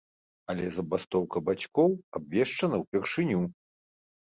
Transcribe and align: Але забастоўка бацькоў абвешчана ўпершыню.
Але 0.53 0.63
забастоўка 0.77 1.37
бацькоў 1.51 1.95
абвешчана 2.21 2.83
ўпершыню. 2.87 3.41